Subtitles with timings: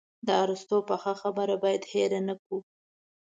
[0.27, 2.57] د ارسطو پخه خبره باید هېره نه کړو.